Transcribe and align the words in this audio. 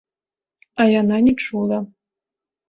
А 0.85 0.87
яна 1.01 1.19
не 1.27 1.33
чула. 1.45 1.79